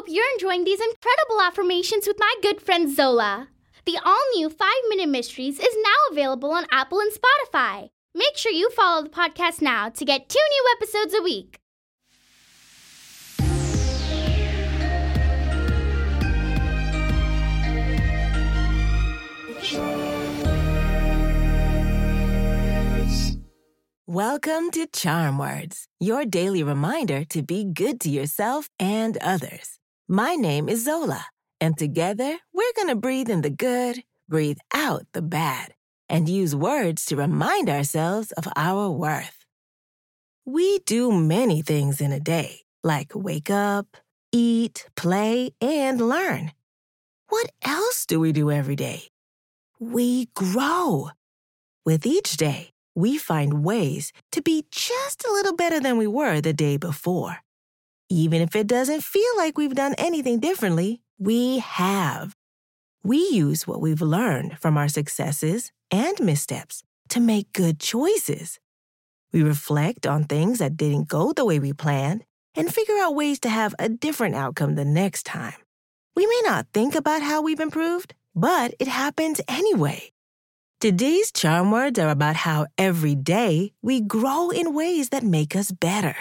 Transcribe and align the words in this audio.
hope 0.00 0.08
you're 0.08 0.32
enjoying 0.32 0.64
these 0.64 0.80
incredible 0.80 1.42
affirmations 1.42 2.06
with 2.06 2.16
my 2.18 2.34
good 2.40 2.58
friend 2.58 2.90
Zola. 2.90 3.48
The 3.84 3.98
all 4.02 4.24
new 4.34 4.48
5 4.48 4.66
Minute 4.88 5.10
Mysteries 5.10 5.58
is 5.58 5.76
now 5.76 6.10
available 6.10 6.52
on 6.52 6.64
Apple 6.72 7.00
and 7.00 7.12
Spotify. 7.12 7.90
Make 8.14 8.34
sure 8.38 8.50
you 8.50 8.70
follow 8.70 9.02
the 9.02 9.10
podcast 9.10 9.60
now 9.60 9.90
to 9.90 10.04
get 10.06 10.30
two 10.30 10.38
new 10.38 10.74
episodes 10.78 11.14
a 11.14 11.22
week. 11.22 11.58
Welcome 24.06 24.70
to 24.70 24.86
Charm 24.86 25.36
Words, 25.36 25.86
your 25.98 26.24
daily 26.24 26.62
reminder 26.62 27.24
to 27.26 27.42
be 27.42 27.64
good 27.64 28.00
to 28.00 28.08
yourself 28.08 28.70
and 28.78 29.18
others. 29.18 29.79
My 30.12 30.34
name 30.34 30.68
is 30.68 30.86
Zola, 30.86 31.24
and 31.60 31.78
together 31.78 32.36
we're 32.52 32.72
going 32.74 32.88
to 32.88 32.96
breathe 32.96 33.30
in 33.30 33.42
the 33.42 33.48
good, 33.48 34.02
breathe 34.28 34.58
out 34.74 35.06
the 35.12 35.22
bad, 35.22 35.72
and 36.08 36.28
use 36.28 36.52
words 36.52 37.04
to 37.04 37.14
remind 37.14 37.70
ourselves 37.70 38.32
of 38.32 38.48
our 38.56 38.90
worth. 38.90 39.46
We 40.44 40.80
do 40.80 41.12
many 41.12 41.62
things 41.62 42.00
in 42.00 42.10
a 42.10 42.18
day, 42.18 42.62
like 42.82 43.12
wake 43.14 43.50
up, 43.50 43.98
eat, 44.32 44.84
play, 44.96 45.52
and 45.60 46.00
learn. 46.00 46.50
What 47.28 47.52
else 47.62 48.04
do 48.04 48.18
we 48.18 48.32
do 48.32 48.50
every 48.50 48.74
day? 48.74 49.10
We 49.78 50.26
grow. 50.34 51.10
With 51.86 52.04
each 52.04 52.36
day, 52.36 52.72
we 52.96 53.16
find 53.16 53.62
ways 53.62 54.12
to 54.32 54.42
be 54.42 54.66
just 54.72 55.24
a 55.24 55.30
little 55.30 55.54
better 55.54 55.78
than 55.78 55.98
we 55.98 56.08
were 56.08 56.40
the 56.40 56.52
day 56.52 56.78
before. 56.78 57.44
Even 58.12 58.42
if 58.42 58.56
it 58.56 58.66
doesn't 58.66 59.04
feel 59.04 59.36
like 59.36 59.56
we've 59.56 59.74
done 59.74 59.94
anything 59.96 60.40
differently, 60.40 61.00
we 61.16 61.60
have. 61.60 62.34
We 63.04 63.18
use 63.18 63.68
what 63.68 63.80
we've 63.80 64.02
learned 64.02 64.58
from 64.58 64.76
our 64.76 64.88
successes 64.88 65.70
and 65.92 66.18
missteps 66.18 66.82
to 67.10 67.20
make 67.20 67.52
good 67.52 67.78
choices. 67.78 68.58
We 69.32 69.44
reflect 69.44 70.08
on 70.08 70.24
things 70.24 70.58
that 70.58 70.76
didn't 70.76 71.08
go 71.08 71.32
the 71.32 71.44
way 71.44 71.60
we 71.60 71.72
planned 71.72 72.24
and 72.56 72.74
figure 72.74 72.98
out 72.98 73.14
ways 73.14 73.38
to 73.40 73.48
have 73.48 73.76
a 73.78 73.88
different 73.88 74.34
outcome 74.34 74.74
the 74.74 74.84
next 74.84 75.24
time. 75.24 75.54
We 76.16 76.26
may 76.26 76.40
not 76.44 76.66
think 76.74 76.96
about 76.96 77.22
how 77.22 77.42
we've 77.42 77.60
improved, 77.60 78.14
but 78.34 78.74
it 78.80 78.88
happens 78.88 79.40
anyway. 79.46 80.10
Today's 80.80 81.30
charm 81.30 81.70
words 81.70 81.96
are 82.00 82.10
about 82.10 82.34
how 82.34 82.66
every 82.76 83.14
day 83.14 83.72
we 83.82 84.00
grow 84.00 84.50
in 84.50 84.74
ways 84.74 85.10
that 85.10 85.22
make 85.22 85.54
us 85.54 85.70
better. 85.70 86.16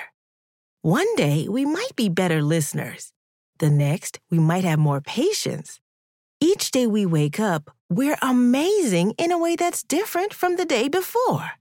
One 0.81 1.13
day 1.15 1.45
we 1.49 1.65
might 1.65 1.93
be 1.97 2.07
better 2.07 2.41
listeners. 2.41 3.11
The 3.59 3.69
next, 3.69 4.17
we 4.31 4.39
might 4.39 4.63
have 4.63 4.79
more 4.79 5.01
patience. 5.01 5.81
Each 6.39 6.71
day 6.71 6.87
we 6.87 7.05
wake 7.05 7.37
up, 7.37 7.69
we're 7.89 8.17
amazing 8.21 9.11
in 9.17 9.33
a 9.33 9.37
way 9.37 9.57
that's 9.57 9.83
different 9.83 10.33
from 10.33 10.55
the 10.55 10.63
day 10.63 10.87
before. 10.87 11.51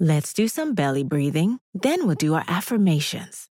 Let's 0.00 0.32
do 0.32 0.48
some 0.48 0.74
belly 0.74 1.04
breathing, 1.04 1.58
then 1.74 2.06
we'll 2.06 2.16
do 2.16 2.32
our 2.32 2.44
affirmations. 2.48 3.50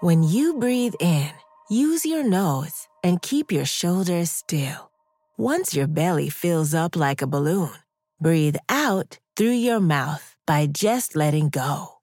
When 0.00 0.22
you 0.22 0.60
breathe 0.60 0.94
in, 1.00 1.30
use 1.68 2.06
your 2.06 2.22
nose 2.22 2.86
and 3.02 3.20
keep 3.20 3.50
your 3.50 3.64
shoulders 3.66 4.30
still. 4.30 4.92
Once 5.36 5.74
your 5.74 5.88
belly 5.88 6.28
fills 6.28 6.74
up 6.74 6.94
like 6.94 7.22
a 7.22 7.26
balloon, 7.26 7.74
breathe 8.20 8.56
out 8.68 9.18
through 9.36 9.58
your 9.58 9.80
mouth 9.80 10.27
by 10.48 10.64
just 10.64 11.14
letting 11.14 11.50
go. 11.50 11.98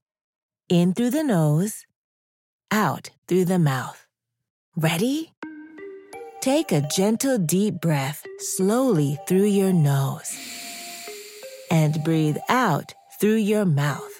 In 0.69 0.93
through 0.93 1.09
the 1.09 1.23
nose, 1.23 1.83
out 2.69 3.09
through 3.27 3.45
the 3.45 3.57
mouth. 3.57 4.05
Ready? 4.77 5.33
Take 6.41 6.71
a 6.71 6.87
gentle 6.95 7.39
deep 7.39 7.81
breath 7.81 8.23
slowly 8.37 9.17
through 9.27 9.45
your 9.45 9.73
nose 9.73 10.37
and 11.71 12.03
breathe 12.03 12.37
out 12.47 12.93
through 13.19 13.41
your 13.41 13.65
mouth. 13.65 14.13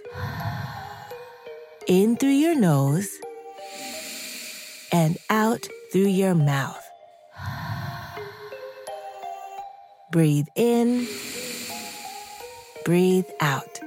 In 1.88 2.17
through 2.17 2.29
your 2.45 2.55
nose 2.55 3.07
and 4.91 5.19
out 5.29 5.67
through 5.94 6.07
your 6.07 6.33
mouth. 6.33 6.83
Breathe 10.11 10.47
in. 10.55 11.05
Breathe 12.85 13.25
out. 13.40 13.79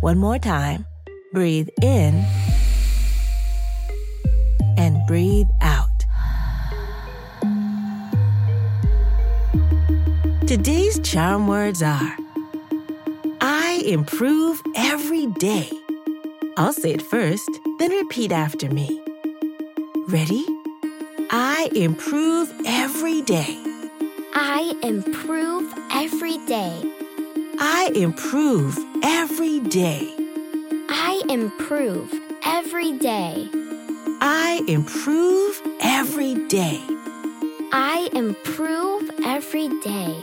One 0.00 0.16
more 0.16 0.38
time. 0.38 0.86
Breathe 1.34 1.68
in. 1.82 2.24
And 4.78 5.06
breathe 5.06 5.48
out. 5.60 6.06
Today's 10.46 10.98
charm 11.00 11.48
words 11.48 11.82
are 11.82 12.16
I 13.42 13.82
improve 13.84 14.62
every 14.74 15.26
day. 15.26 15.68
I'll 16.56 16.72
say 16.72 16.92
it 16.92 17.02
first, 17.02 17.50
then 17.78 17.90
repeat 17.90 18.32
after 18.32 18.70
me. 18.70 19.02
Ready? 20.06 20.46
I 21.28 21.68
improve 21.74 22.50
every 22.64 23.20
day. 23.20 23.62
I 24.32 24.72
improve 24.82 25.74
every 25.92 26.38
day. 26.46 26.97
I 27.88 27.92
improve 27.92 28.78
every 29.02 29.60
day. 29.60 30.14
I 30.90 31.22
improve 31.30 32.12
every 32.44 32.92
day. 32.98 33.48
I 34.20 34.62
improve 34.68 35.62
every 35.80 36.34
day. 36.48 36.82
I 37.72 38.10
improve 38.12 39.10
every 39.24 39.68
day. 39.80 40.20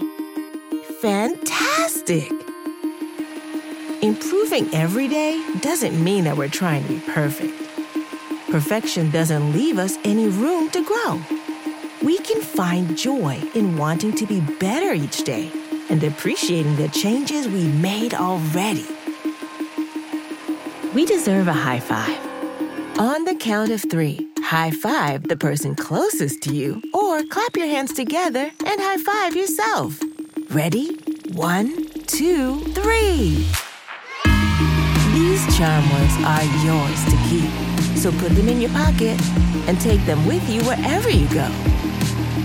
Fantastic! 1.02 2.32
Improving 4.04 4.70
every 4.72 5.08
day 5.08 5.44
doesn't 5.62 6.04
mean 6.04 6.26
that 6.26 6.38
we're 6.38 6.50
trying 6.50 6.84
to 6.84 6.90
be 6.90 7.00
perfect. 7.00 7.52
Perfection 8.52 9.10
doesn't 9.10 9.54
leave 9.54 9.80
us 9.80 9.98
any 10.04 10.28
room 10.28 10.70
to 10.70 10.86
grow 10.86 11.20
we 12.06 12.20
can 12.20 12.40
find 12.40 12.96
joy 12.96 13.42
in 13.56 13.78
wanting 13.78 14.14
to 14.14 14.28
be 14.28 14.40
better 14.60 14.94
each 14.94 15.24
day 15.24 15.50
and 15.90 16.04
appreciating 16.04 16.76
the 16.76 16.88
changes 16.90 17.48
we 17.48 17.66
made 17.68 18.14
already. 18.14 18.86
We 20.94 21.06
deserve 21.06 21.48
a 21.48 21.54
high 21.54 21.80
five. 21.80 22.20
On 22.98 23.26
the 23.26 23.36
count 23.36 23.72
of 23.72 23.82
three, 23.82 24.28
high 24.40 24.72
five 24.72 25.24
the 25.28 25.36
person 25.36 25.76
closest 25.76 26.42
to 26.44 26.56
you, 26.56 26.82
or 26.94 27.24
clap 27.24 27.58
your 27.58 27.68
hands 27.68 27.94
together 27.94 28.52
and 28.66 28.82
high 28.82 28.98
five 28.98 29.36
yourself. 29.36 30.00
Ready? 30.50 30.96
One, 31.34 31.90
two, 32.08 32.60
three. 32.74 33.46
These 35.14 35.58
charm 35.58 35.84
words 35.92 36.16
are 36.24 36.46
yours 36.64 37.06
to 37.06 37.18
keep, 37.30 37.98
so 37.98 38.12
put 38.20 38.34
them 38.36 38.48
in 38.48 38.62
your 38.62 38.72
pocket 38.72 39.20
and 39.68 39.80
take 39.82 40.04
them 40.06 40.26
with 40.26 40.48
you 40.50 40.64
wherever 40.64 41.10
you 41.10 41.28
go. 41.34 41.75